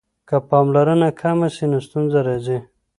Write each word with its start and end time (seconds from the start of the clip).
که 0.27 0.35
پاملرنه 0.49 1.09
کمه 1.21 1.47
سي 1.55 1.65
نو 1.71 1.79
ستونزه 1.87 2.19
راځي. 2.27 2.57